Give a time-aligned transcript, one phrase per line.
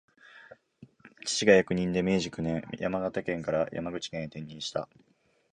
[1.23, 4.89] 父が役人で、明治九年、山形県から山口県へ転任した